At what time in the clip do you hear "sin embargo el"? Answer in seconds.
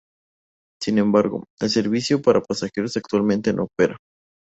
0.81-1.69